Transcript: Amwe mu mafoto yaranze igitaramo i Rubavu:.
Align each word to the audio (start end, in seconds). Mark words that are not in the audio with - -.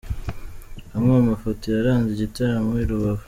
Amwe 0.95 1.09
mu 1.17 1.23
mafoto 1.31 1.63
yaranze 1.75 2.09
igitaramo 2.11 2.71
i 2.83 2.87
Rubavu:. 2.89 3.19